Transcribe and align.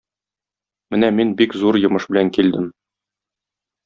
Менә 0.95 1.09
мин 1.17 1.33
бик 1.41 1.53
зур 1.63 1.79
йомыш 1.83 2.07
белән 2.13 2.33
килдем. 2.39 2.65